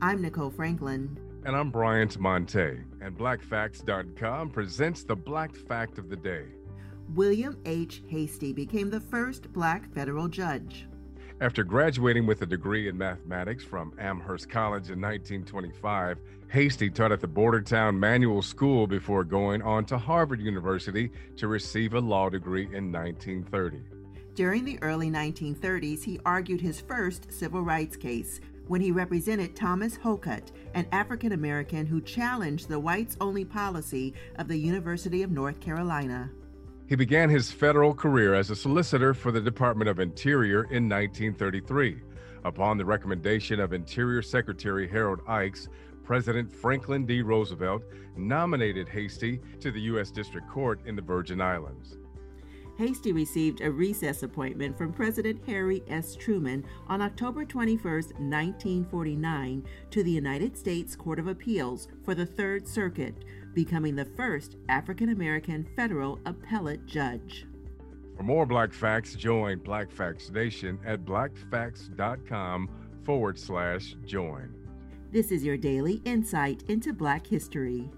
I'm 0.00 0.22
Nicole 0.22 0.50
Franklin. 0.50 1.18
And 1.44 1.56
I'm 1.56 1.72
Bryant 1.72 2.20
Monte. 2.20 2.78
And 3.00 3.18
BlackFacts.com 3.18 4.50
presents 4.50 5.02
the 5.02 5.16
Black 5.16 5.56
Fact 5.56 5.98
of 5.98 6.08
the 6.08 6.14
Day. 6.14 6.44
William 7.14 7.58
H. 7.64 8.02
Hastie 8.08 8.52
became 8.52 8.90
the 8.90 9.00
first 9.00 9.52
black 9.52 9.92
federal 9.92 10.28
judge. 10.28 10.86
After 11.40 11.64
graduating 11.64 12.26
with 12.26 12.42
a 12.42 12.46
degree 12.46 12.88
in 12.88 12.96
mathematics 12.96 13.64
from 13.64 13.92
Amherst 13.98 14.48
College 14.48 14.90
in 14.90 15.00
1925, 15.00 16.18
Hastie 16.48 16.90
taught 16.90 17.10
at 17.10 17.20
the 17.20 17.26
Bordentown 17.26 17.98
Manual 17.98 18.42
School 18.42 18.86
before 18.86 19.24
going 19.24 19.62
on 19.62 19.84
to 19.86 19.98
Harvard 19.98 20.40
University 20.40 21.10
to 21.36 21.48
receive 21.48 21.94
a 21.94 22.00
law 22.00 22.28
degree 22.28 22.66
in 22.72 22.92
1930. 22.92 23.80
During 24.36 24.64
the 24.64 24.80
early 24.82 25.10
1930s, 25.10 26.04
he 26.04 26.20
argued 26.24 26.60
his 26.60 26.80
first 26.80 27.32
civil 27.32 27.62
rights 27.62 27.96
case 27.96 28.40
when 28.68 28.80
he 28.80 28.92
represented 28.92 29.56
Thomas 29.56 29.96
Hocutt, 29.96 30.52
an 30.74 30.86
African 30.92 31.32
American 31.32 31.86
who 31.86 32.00
challenged 32.00 32.68
the 32.68 32.78
whites 32.78 33.16
only 33.20 33.44
policy 33.44 34.14
of 34.36 34.46
the 34.46 34.56
University 34.56 35.22
of 35.22 35.30
North 35.30 35.58
Carolina. 35.58 36.30
He 36.86 36.96
began 36.96 37.28
his 37.28 37.50
federal 37.50 37.92
career 37.92 38.34
as 38.34 38.50
a 38.50 38.56
solicitor 38.56 39.12
for 39.12 39.32
the 39.32 39.40
Department 39.40 39.90
of 39.90 39.98
Interior 39.98 40.64
in 40.64 40.88
1933. 40.88 42.00
Upon 42.44 42.78
the 42.78 42.84
recommendation 42.84 43.60
of 43.60 43.72
Interior 43.72 44.22
Secretary 44.22 44.88
Harold 44.88 45.20
Ickes, 45.26 45.68
President 46.04 46.50
Franklin 46.50 47.04
D. 47.04 47.20
Roosevelt 47.20 47.82
nominated 48.16 48.88
Hastie 48.88 49.40
to 49.60 49.70
the 49.70 49.80
U.S. 49.82 50.10
District 50.10 50.48
Court 50.48 50.80
in 50.86 50.96
the 50.96 51.02
Virgin 51.02 51.40
Islands. 51.40 51.98
Hastie 52.78 53.10
received 53.10 53.60
a 53.60 53.72
recess 53.72 54.22
appointment 54.22 54.78
from 54.78 54.92
President 54.92 55.40
Harry 55.46 55.82
S. 55.88 56.14
Truman 56.14 56.64
on 56.86 57.02
October 57.02 57.44
21, 57.44 57.82
1949, 57.82 59.64
to 59.90 60.04
the 60.04 60.10
United 60.10 60.56
States 60.56 60.94
Court 60.94 61.18
of 61.18 61.26
Appeals 61.26 61.88
for 62.04 62.14
the 62.14 62.24
Third 62.24 62.68
Circuit, 62.68 63.24
becoming 63.52 63.96
the 63.96 64.04
first 64.04 64.54
African 64.68 65.08
American 65.08 65.68
federal 65.74 66.20
appellate 66.24 66.86
judge. 66.86 67.46
For 68.16 68.22
more 68.22 68.46
Black 68.46 68.72
Facts, 68.72 69.16
join 69.16 69.58
Black 69.58 69.90
Facts 69.90 70.30
Nation 70.30 70.78
at 70.86 71.04
blackfacts.com 71.04 72.70
forward 73.02 73.40
slash 73.40 73.96
join. 74.04 74.54
This 75.10 75.32
is 75.32 75.42
your 75.42 75.56
daily 75.56 76.00
insight 76.04 76.62
into 76.68 76.92
Black 76.92 77.26
history. 77.26 77.90